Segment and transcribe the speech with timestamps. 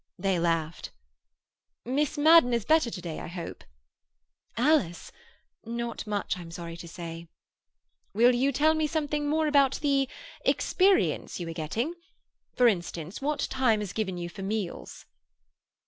[0.17, 0.89] They laughed.
[1.85, 3.63] "Miss Madden is better to day, I hope?"
[4.57, 5.11] "Alice?
[5.63, 7.27] Not much, I'm sorry to say."
[8.11, 10.09] "Will you tell me something more about the
[10.43, 11.93] "experience" you are getting?
[12.57, 15.05] For instance, what time is given you for meals?"